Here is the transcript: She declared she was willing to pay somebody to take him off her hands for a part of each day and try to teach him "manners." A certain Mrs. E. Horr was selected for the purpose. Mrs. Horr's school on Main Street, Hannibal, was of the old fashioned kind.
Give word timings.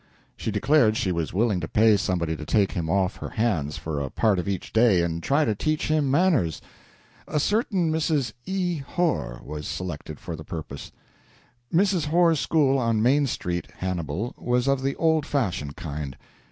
She 0.35 0.49
declared 0.49 0.97
she 0.97 1.11
was 1.11 1.31
willing 1.31 1.59
to 1.59 1.67
pay 1.67 1.95
somebody 1.95 2.35
to 2.35 2.43
take 2.43 2.71
him 2.71 2.89
off 2.89 3.17
her 3.17 3.29
hands 3.29 3.77
for 3.77 3.99
a 4.01 4.09
part 4.09 4.39
of 4.39 4.47
each 4.47 4.73
day 4.73 5.03
and 5.03 5.21
try 5.21 5.45
to 5.45 5.53
teach 5.53 5.89
him 5.89 6.09
"manners." 6.09 6.59
A 7.27 7.39
certain 7.39 7.91
Mrs. 7.91 8.33
E. 8.47 8.77
Horr 8.77 9.39
was 9.45 9.67
selected 9.67 10.19
for 10.19 10.35
the 10.35 10.43
purpose. 10.43 10.91
Mrs. 11.71 12.05
Horr's 12.05 12.39
school 12.39 12.79
on 12.79 13.03
Main 13.03 13.27
Street, 13.27 13.67
Hannibal, 13.77 14.33
was 14.39 14.67
of 14.67 14.81
the 14.81 14.95
old 14.95 15.23
fashioned 15.27 15.75
kind. 15.75 16.17